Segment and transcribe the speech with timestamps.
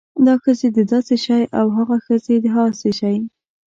[0.25, 3.15] دا ښځې د داسې شی او هاغه ښځې د هاسې شی